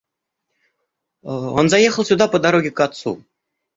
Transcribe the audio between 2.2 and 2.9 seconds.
по дороге к